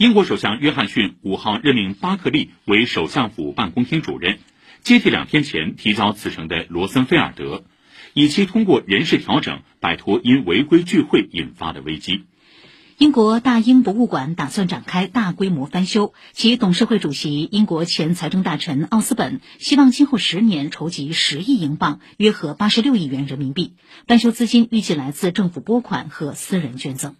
[0.00, 4.38] 英国首相约翰逊五号任命巴克利为首相府办公厅主任。
[4.80, 7.64] 接替两天前提交辞呈的罗森菲尔德
[8.14, 12.24] 以期通过人事调整摆脱因违规聚会引发的危机。
[12.96, 23.74] 英国大英博物馆打算展开大规模翻修其董事会主席英国前财政大臣奥斯本希望今后十年筹集十亿英镑约合八十六亿元人民币。
[24.06, 27.16] 翻修资金预计来自政府拨款和私人捐赠。